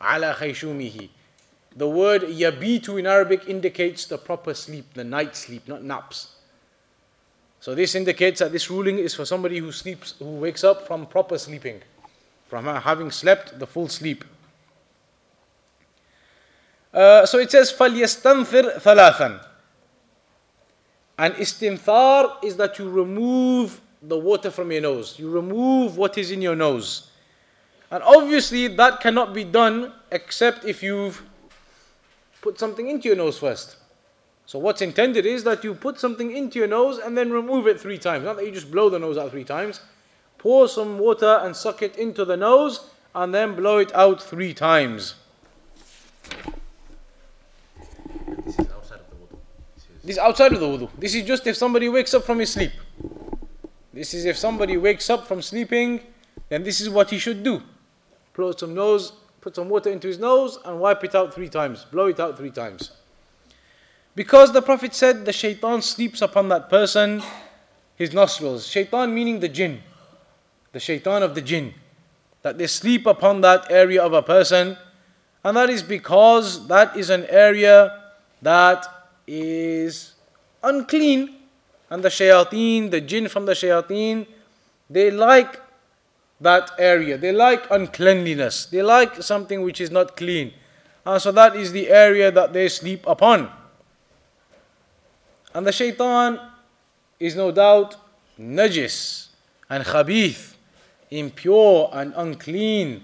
[0.00, 1.08] عَلَى خَيْشُومِهِ
[1.76, 6.36] The word yabitu in Arabic indicates the proper sleep, the night sleep, not naps.
[7.58, 11.06] So this indicates that this ruling is for somebody who sleeps, who wakes up from
[11.06, 11.80] proper sleeping,
[12.46, 14.24] from having slept the full sleep.
[16.92, 19.46] Uh, so it says فَلْيَسْتَنْثِرْ ثَلَاثًا
[21.18, 25.18] And istinthar is that you remove the water from your nose.
[25.18, 27.10] You remove what is in your nose.
[27.90, 31.22] And obviously that cannot be done except if you've
[32.41, 33.77] put something into your nose first.
[34.45, 37.79] So what's intended is that you put something into your nose and then remove it
[37.79, 38.25] three times.
[38.25, 39.81] Not that you just blow the nose out three times.
[40.39, 44.53] Pour some water and suck it into the nose and then blow it out three
[44.53, 45.15] times.
[48.43, 49.37] This is outside of the wudu.
[49.75, 50.89] This is This is outside of the wudu.
[50.97, 52.71] This is just if somebody wakes up from his sleep.
[53.93, 56.01] This is if somebody wakes up from sleeping,
[56.47, 57.61] then this is what he should do.
[58.33, 61.85] Blow some nose, put some water into his nose and wipe it out three times.
[61.85, 62.91] Blow it out three times.
[64.15, 67.21] Because the Prophet said the shaitan sleeps upon that person,
[67.95, 68.67] his nostrils.
[68.67, 69.81] Shaitan meaning the jinn.
[70.71, 71.73] The shaitan of the jinn.
[72.41, 74.77] That they sleep upon that area of a person.
[75.43, 78.85] And that is because that is an area that
[79.25, 80.15] is
[80.63, 81.35] unclean.
[81.89, 84.27] And the shayateen, the jinn from the shayateen,
[84.89, 85.61] they like
[86.41, 87.17] that area.
[87.17, 88.65] They like uncleanliness.
[88.65, 90.53] They like something which is not clean.
[91.05, 93.49] And so that is the area that they sleep upon.
[95.53, 96.39] And the shaitan
[97.19, 97.95] is no doubt
[98.39, 99.27] najis
[99.69, 100.55] and khabith,
[101.11, 103.03] impure and unclean.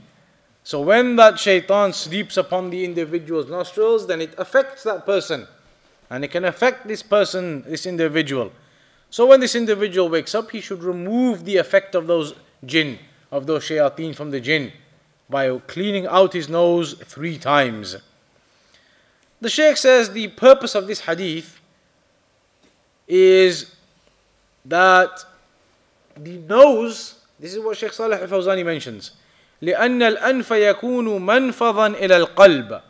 [0.64, 5.48] So when that shaitan sleeps upon the individual's nostrils, then it affects that person.
[6.10, 8.52] And it can affect this person, this individual.
[9.10, 12.34] So when this individual wakes up, he should remove the effect of those
[12.66, 13.00] jinn,
[13.35, 14.73] of those shayateen from the jinn,
[15.29, 17.97] by cleaning out his nose three times.
[19.41, 21.61] The Shaykh says the purpose of this hadith
[23.09, 23.75] is
[24.65, 25.25] that
[26.17, 29.13] the nose, this is what Shaykh Salih al Fawzani mentions,
[29.63, 32.81] لأن الأنف يكون منفضا إلى القلب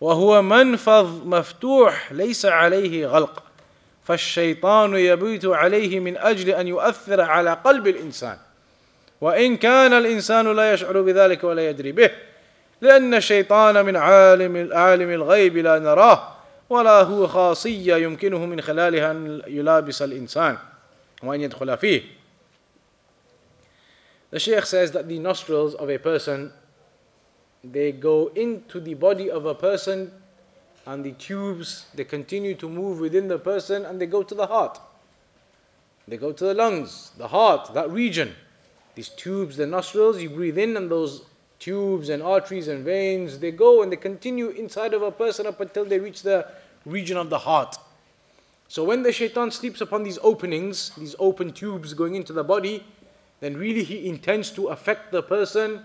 [0.00, 3.42] وهو منفض مفتوح ليس عليه غلق
[4.04, 8.38] فالشيطان يبيت عليه من أجل أن يؤثر على قلب الإنسان
[9.21, 12.11] وإن كان الإنسان لا يشعر بذلك ولا يدري به
[12.81, 16.35] لأن الشيطان من عالم عالم الغيب لا نراه
[16.69, 20.57] ولا هو خاصية يمكنه من خلالها أن يلابس الإنسان
[21.23, 22.01] وأن يدخل فيه
[24.31, 26.51] The Shaykh says that the nostrils of a person
[27.63, 30.11] they go into the body of a person
[30.85, 34.45] and the tubes they continue to move within the person and they go to the
[34.45, 34.79] heart.
[36.07, 38.35] They go to the lungs, the heart, that region.
[38.95, 41.23] These tubes, the nostrils, you breathe in and those
[41.59, 45.59] tubes and arteries and veins, they go and they continue inside of a person up
[45.59, 46.47] until they reach the
[46.85, 47.77] region of the heart.
[48.67, 52.83] So when the shaitan sleeps upon these openings, these open tubes going into the body,
[53.39, 55.83] then really he intends to affect the person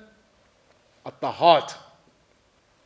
[1.04, 1.74] at the heart.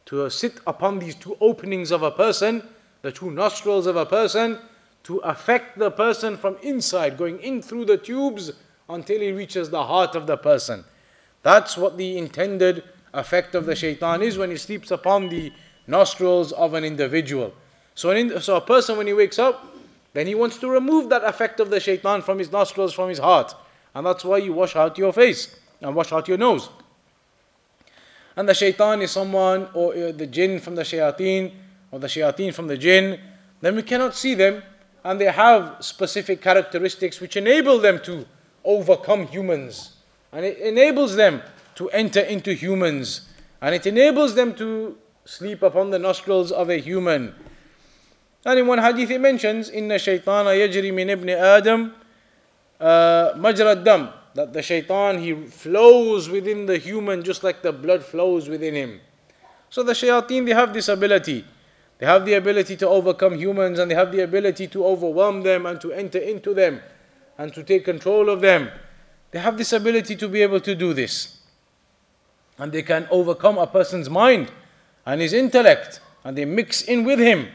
[0.07, 2.63] To sit upon these two openings of a person,
[3.03, 4.59] the two nostrils of a person,
[5.05, 8.53] to affect the person from inside, going in through the tubes
[8.89, 10.85] until he reaches the heart of the person.
[11.43, 15.53] That's what the intended effect of the shaitan is when he sleeps upon the
[15.87, 17.55] nostrils of an individual.
[17.95, 19.77] So, an so a person when he wakes up,
[20.13, 23.19] then he wants to remove that effect of the shaitan from his nostrils, from his
[23.19, 23.55] heart.
[23.95, 26.69] And that's why you wash out your face and wash out your nose.
[28.37, 31.53] And the shaitan is someone, or uh, the jinn from the shayateen,
[31.93, 33.21] or the shayateen from the jinn,
[33.61, 34.63] then we cannot see them,
[35.05, 38.27] and they have specific characteristics which enable them to
[38.65, 39.95] overcome humans.
[40.33, 41.43] And it enables them
[41.77, 43.29] to enter into humans.
[43.61, 47.35] And it enables them to sleep upon the nostrils of a human.
[48.45, 51.95] And in one hadith it mentions, Inna shaytana yajri min ibni Adam
[52.81, 54.11] uh, majrad dam.
[54.35, 59.01] That the shaitan, he flows within the human just like the blood flows within him.
[59.71, 61.45] So the shayateen, they have this ability.
[61.99, 65.67] They have the ability to overcome humans and they have the ability to overwhelm them
[65.67, 66.81] and to enter into them
[67.38, 68.70] and to take control of them.
[69.32, 71.38] They have this ability to be able to do this.
[72.58, 74.52] And they can overcome a person's mind
[75.06, 77.48] and his intellect and they mix in with him.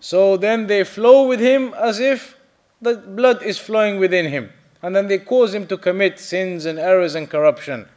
[0.00, 2.36] So then they flow with him as if
[2.82, 4.52] the blood is flowing within him.
[4.82, 7.88] And then they cause him to commit sins and errors and corruption.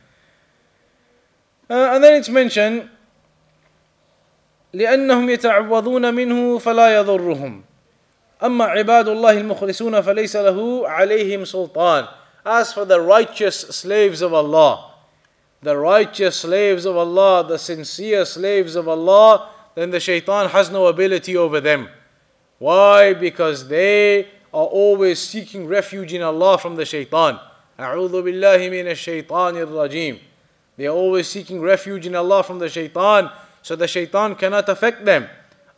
[1.70, 2.90] Uh, and then it's mentioned
[4.74, 7.62] لأنهم يتعوذون منه فلا يضرهم
[8.44, 12.08] أما عباد الله المخلصون فليس له عليهم سلطان
[12.46, 14.94] As for the righteous slaves of Allah,
[15.62, 20.88] the righteous slaves of Allah, the sincere slaves of Allah, then the shaitan has no
[20.88, 21.90] ability over them.
[22.58, 23.14] Why?
[23.14, 24.22] Because they
[24.54, 27.40] are always seeking refuge in Allah from the shaitan.
[27.78, 30.20] أعوذ بالله من الشيطان الرجيم.
[30.78, 33.30] They are always seeking refuge in Allah from the shaitan.
[33.62, 35.28] so the shaitan cannot affect them.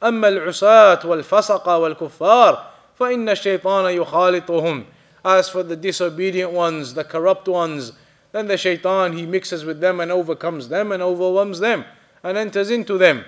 [0.09, 2.65] أما العصاة والفسق والكفار
[2.99, 4.85] فإن الشيطان يخالطهم
[5.25, 7.93] As for the disobedient ones, the corrupt ones,
[8.31, 11.85] then the shaitan he mixes with them and overcomes them and overwhelms them
[12.23, 13.25] and enters into them.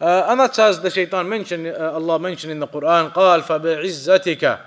[0.00, 4.58] Uh, and that's as the shaitan mentioned, uh, Allah mentioned in the Quran, قال فبعزتك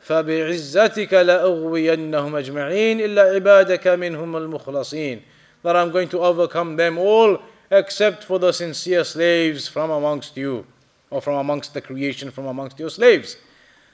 [0.00, 5.22] فبعزتك لأغوينهم أجمعين إلا عبادك منهم المخلصين
[5.62, 7.38] that I'm going to overcome them all
[7.70, 10.66] except for the sincere slaves from amongst you
[11.10, 13.36] or from amongst the creation from amongst your slaves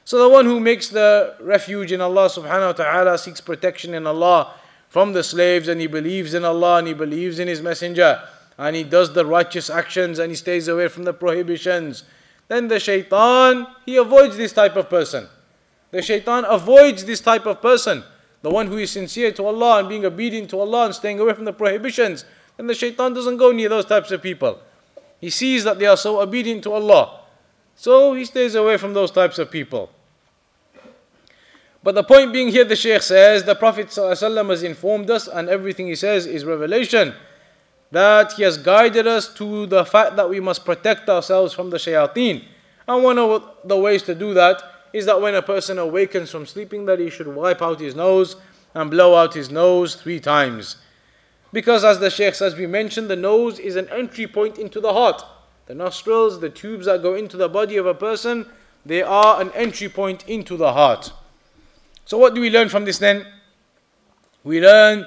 [0.04, 4.06] so the one who makes the refuge in Allah subhanahu wa ta'ala seeks protection in
[4.06, 4.54] Allah
[4.88, 8.22] from the slaves and he believes in Allah and he believes in his messenger
[8.58, 12.04] and he does the righteous actions and he stays away from the prohibitions
[12.48, 15.28] then the shaitan he avoids this type of person
[15.94, 18.02] the shaitan avoids this type of person.
[18.42, 21.34] The one who is sincere to Allah and being obedient to Allah and staying away
[21.34, 22.24] from the prohibitions.
[22.58, 24.60] And the shaitan doesn't go near those types of people.
[25.20, 27.20] He sees that they are so obedient to Allah.
[27.76, 29.90] So he stays away from those types of people.
[31.82, 35.50] But the point being here, the Shaykh says, the Prophet ﷺ has informed us, and
[35.50, 37.14] everything he says is revelation,
[37.90, 41.76] that he has guided us to the fact that we must protect ourselves from the
[41.76, 42.44] shayateen.
[42.88, 44.62] And one of the ways to do that
[44.94, 48.36] is that when a person awakens from sleeping that he should wipe out his nose
[48.74, 50.76] and blow out his nose three times.
[51.54, 54.92] Because as the Shaykh says, we mentioned the nose is an entry point into the
[54.92, 55.24] heart.
[55.66, 58.46] The nostrils, the tubes that go into the body of a person,
[58.84, 61.12] they are an entry point into the heart.
[62.06, 63.24] So what do we learn from this then?
[64.42, 65.06] We learn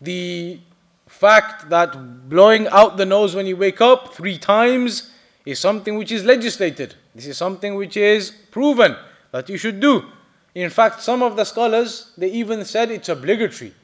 [0.00, 0.60] the
[1.08, 5.10] fact that blowing out the nose when you wake up three times
[5.44, 6.94] is something which is legislated.
[7.16, 8.94] This is something which is proven
[9.32, 10.04] that you should do.
[10.54, 13.74] In fact, some of the scholars they even said it's obligatory.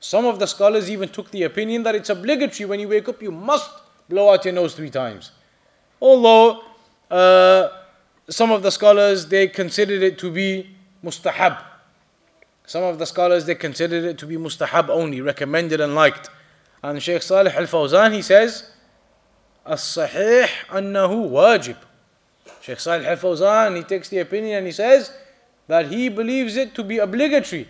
[0.00, 3.22] Some of the scholars even took the opinion that it's obligatory when you wake up
[3.22, 3.70] you must
[4.08, 5.32] blow out your nose three times.
[6.00, 6.62] Although
[7.10, 7.68] uh,
[8.28, 11.62] some of the scholars they considered it to be mustahab.
[12.66, 16.28] Some of the scholars they considered it to be mustahab only, recommended and liked.
[16.82, 18.70] And Shaykh Salih Al Fawzan he says,
[19.66, 21.76] الصحيح أنه واجب
[22.60, 25.12] Sheikh Salih Al Fawzan, he takes the opinion and he says
[25.68, 27.68] that he believes it to be obligatory.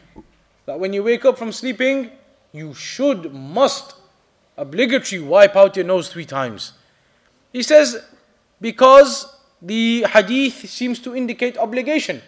[0.64, 2.10] That when you wake up from sleeping,
[2.52, 3.94] you should, must,
[4.56, 6.72] obligatory wipe out your nose three times.
[7.52, 8.02] He says
[8.60, 12.22] because the hadith seems to indicate obligation.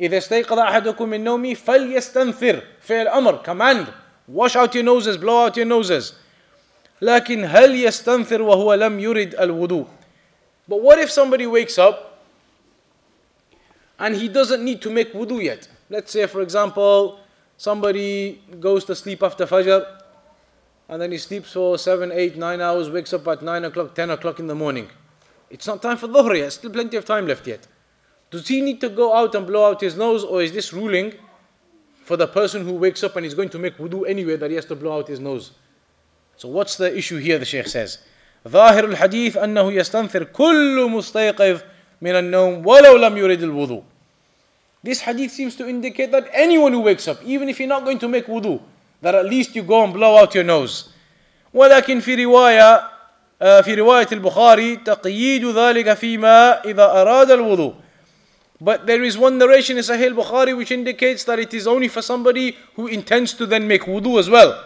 [0.00, 3.92] إذا استيقظ أحدكم من نومه فليستنثر فعل أمر command
[4.28, 6.14] wash out your noses blow out your noses
[7.02, 9.86] لكن هل يستنثر وهو لم يرد الوضوء
[10.68, 12.20] but what if somebody wakes up
[13.98, 15.66] and he doesn't need to make wudu yet?
[15.90, 17.18] Let's say, for example,
[17.62, 19.86] somebody goes to sleep after Fajr
[20.88, 24.10] and then he sleeps for 7, 8, 9 hours, wakes up at 9 o'clock, 10
[24.10, 24.88] o'clock in the morning.
[25.50, 27.66] It's not time for Dhuhr yet, still plenty of time left yet.
[28.30, 31.14] Does he need to go out and blow out his nose, or is this ruling
[32.04, 34.56] for the person who wakes up and is going to make wudu anyway that he
[34.56, 35.52] has to blow out his nose?
[36.36, 37.38] So, what's the issue here?
[37.38, 37.98] The Shaykh says.
[38.48, 41.60] ظاهر الحديث أنه يستنثر كل مستيقظ
[42.00, 43.82] من النوم ولو لم يرد الوضوء
[44.82, 47.98] This hadith seems to indicate that anyone who wakes up, even if you're not going
[47.98, 48.60] to make wudu,
[49.02, 50.90] that at least you go and blow out your nose.
[51.54, 52.82] ولكن في رواية
[53.62, 57.74] في رواية البخاري تقييد ذلك فيما إذا أراد الوضوء.
[58.60, 62.02] But there is one narration in Sahih Bukhari which indicates that it is only for
[62.02, 64.64] somebody who intends to then make wudu as well.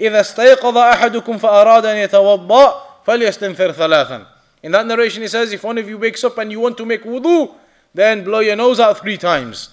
[0.00, 4.26] إذا استيقظ أحدكم فأراد أن يتوضأ فَلْيَسْتَنْثِرْ ثَلَاثًا
[4.62, 6.84] In that narration he says, if one of you wakes up and you want to
[6.84, 7.54] make wudu,
[7.94, 9.70] then blow your nose out three times.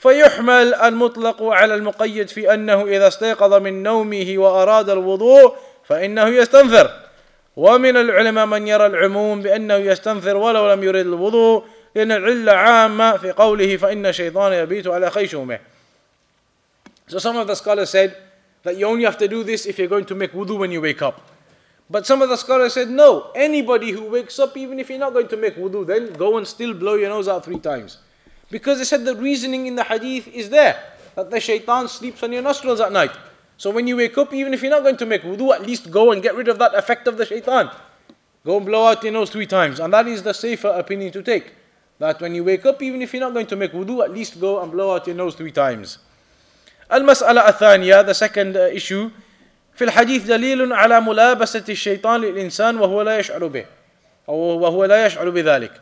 [0.00, 6.90] فيحمل المطلق على المقيد في أنه إذا استيقظ من نومه وأراد الوضوء فإنه يستنثر
[7.56, 11.64] ومن العلماء من يرى العموم بأنه يستنثر ولو لم يرد الوضوء
[11.94, 15.58] لأن العلة عامة في قوله فإن الشيطان يبيت على خيشومه
[17.08, 18.16] So some of the scholars said
[18.62, 20.80] that you only have to do this if you're going to make wudu when you
[20.80, 21.20] wake up.
[21.89, 25.13] But some of the scholars said, no, anybody who wakes up, even if you're not
[25.13, 27.99] going to make wudu, then go and still blow your nose out three times.
[28.49, 30.81] Because they said the reasoning in the hadith is there,
[31.15, 33.11] that the shaitan sleeps on your nostrils at night.
[33.57, 35.91] So when you wake up, even if you're not going to make wudu, at least
[35.91, 37.69] go and get rid of that effect of the shaitan.
[38.43, 39.79] Go and blow out your nose three times.
[39.79, 41.53] And that is the safer opinion to take.
[41.99, 44.41] That when you wake up, even if you're not going to make wudu, at least
[44.41, 45.99] go and blow out your nose three times.
[46.89, 49.09] Al-mas'ala athaniya, the second uh, issue,
[49.74, 53.64] في الحديث دليل على ملابسة الشيطان للإنسان وهو لا يشعر به
[54.28, 55.72] أو وهو لا يشعر بذلك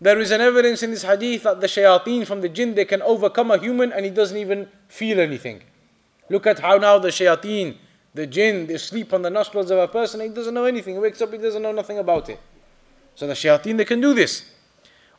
[0.00, 3.02] There is an evidence in this hadith that the shayateen from the jinn they can
[3.02, 5.62] overcome a human and he doesn't even feel anything.
[6.28, 7.76] Look at how now the shayateen
[8.14, 10.94] the jinn, they sleep on the nostrils of a person, he doesn't know anything.
[10.94, 12.38] He wakes up, he doesn't know nothing about it.
[13.14, 14.50] So the shayateen, they can do this.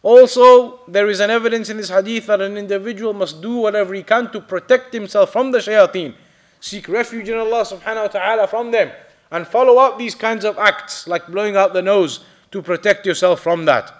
[0.01, 4.03] Also, there is an evidence in this hadith that an individual must do whatever he
[4.03, 6.13] can to protect himself from the shayateen.
[6.61, 8.90] Seek refuge in Allah subhanahu wa ta'ala from them.
[9.30, 13.40] And follow up these kinds of acts, like blowing out the nose, to protect yourself
[13.40, 13.92] from that.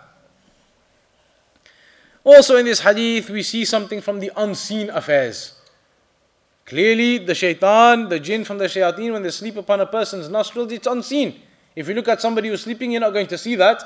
[2.25, 5.55] Also, in this hadith, we see something from the unseen affairs.
[6.67, 10.71] Clearly, the shaitan, the jinn from the shayateen, when they sleep upon a person's nostrils,
[10.73, 11.41] it's unseen.
[11.75, 13.83] If you look at somebody who's sleeping, you're not going to see that.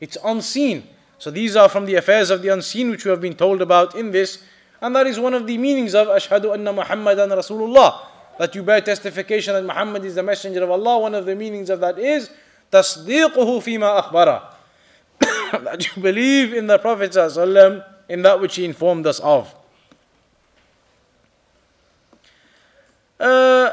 [0.00, 0.88] It's unseen.
[1.18, 3.94] So these are from the affairs of the unseen which we have been told about
[3.94, 4.42] in this.
[4.80, 8.00] And that is one of the meanings of Ashhadu anna Muhammadan Rasulullah
[8.37, 10.99] That you bear testification that Muhammad is the messenger of Allah.
[10.99, 12.29] One of the meanings of that is
[12.71, 14.41] تصديقه فيما أخبره
[15.63, 19.53] that you believe in the Prophet ﷺ in that which he informed us of.
[23.19, 23.71] Uh,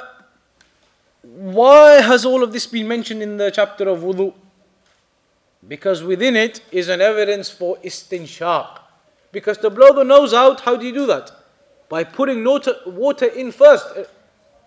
[1.22, 4.32] why has all of this been mentioned in the chapter of wudu?
[5.66, 8.80] Because within it is an evidence for istinshaq.
[9.32, 11.30] Because to blow the nose out, how do you do that?
[11.88, 13.86] By putting water in first.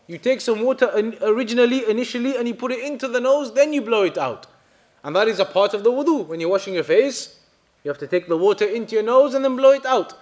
[0.07, 0.90] You take some water
[1.22, 4.46] originally, initially, and you put it into the nose, then you blow it out.
[5.02, 6.26] And that is a part of the wudu.
[6.26, 7.38] When you're washing your face,
[7.82, 10.14] you have to take the water into your nose and then blow it out.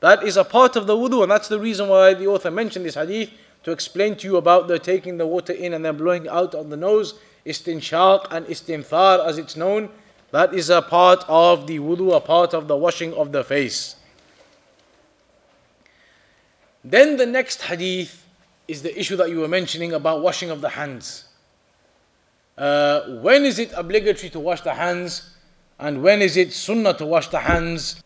[0.00, 2.84] That is a part of the wudu, and that's the reason why the author mentioned
[2.84, 3.30] this hadith
[3.62, 6.70] to explain to you about the taking the water in and then blowing out on
[6.70, 7.14] the nose,
[7.46, 9.88] istinshaq and istinthar as it's known.
[10.30, 13.96] That is a part of the wudu, a part of the washing of the face.
[16.82, 18.23] Then the next hadith
[18.66, 21.24] is the issue that you were mentioning about washing of the hands.
[22.56, 25.30] Uh, when is it obligatory to wash the hands
[25.78, 28.02] and when is it sunnah to wash the hands?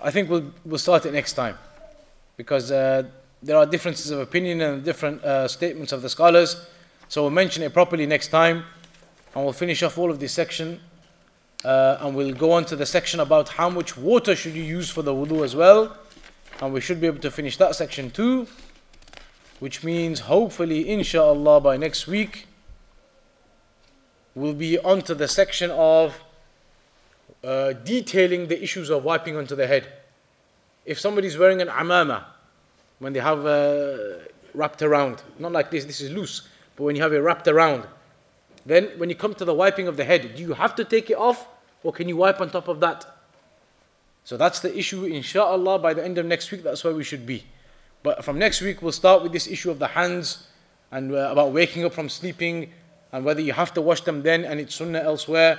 [0.00, 1.58] I think we'll, we'll start it next time
[2.36, 3.02] because uh,
[3.42, 6.64] there are differences of opinion and different uh, statements of the scholars.
[7.08, 8.64] So we'll mention it properly next time
[9.34, 10.80] and we'll finish off all of this section
[11.64, 14.88] uh, and we'll go on to the section about how much water should you use
[14.88, 15.98] for the wudu as well
[16.60, 18.46] and we should be able to finish that section too
[19.60, 22.46] which means hopefully inshallah by next week
[24.34, 26.20] we'll be onto the section of
[27.42, 29.86] uh, detailing the issues of wiping onto the head.
[30.84, 32.24] If somebody's wearing an amama
[32.98, 34.18] when they have uh,
[34.54, 37.86] wrapped around not like this this is loose but when you have it wrapped around
[38.66, 41.08] then when you come to the wiping of the head do you have to take
[41.08, 41.46] it off
[41.84, 43.19] or can you wipe on top of that
[44.24, 47.26] so that's the issue, inshallah, by the end of next week, that's where we should
[47.26, 47.44] be.
[48.02, 50.46] But from next week, we'll start with this issue of the hands
[50.90, 52.72] and uh, about waking up from sleeping
[53.12, 55.58] and whether you have to wash them then and it's sunnah elsewhere.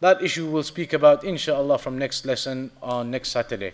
[0.00, 3.72] That issue we'll speak about, inshallah, from next lesson on next Saturday.